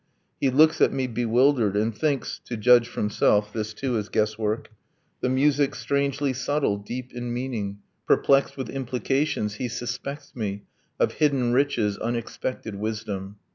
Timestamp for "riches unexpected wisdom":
11.53-13.35